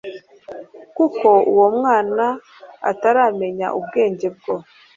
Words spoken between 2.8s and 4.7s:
ataramenya ubwenge bwo